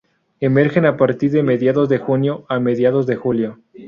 [0.39, 3.59] Emergen a partir de mediados de junio a mediados de julio.